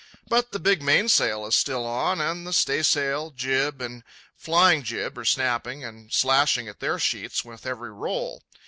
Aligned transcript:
But 0.27 0.51
the 0.51 0.57
big 0.57 0.81
mainsail 0.81 1.45
is 1.45 1.53
still 1.55 1.85
on, 1.85 2.19
and 2.19 2.47
the 2.47 2.53
staysail, 2.53 3.29
jib, 3.29 3.83
and 3.83 4.03
flying 4.35 4.81
jib 4.81 5.15
are 5.19 5.25
snapping 5.25 5.83
and 5.83 6.11
slashing 6.11 6.67
at 6.67 6.79
their 6.79 6.97
sheets 6.97 7.45
with 7.45 7.67
every 7.67 7.91
roll. 7.91 8.41